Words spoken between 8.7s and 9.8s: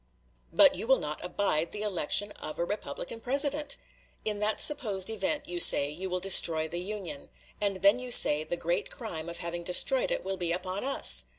crime of having